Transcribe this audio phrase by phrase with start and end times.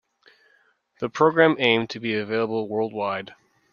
[0.99, 3.35] The program aimed to be available worldwide.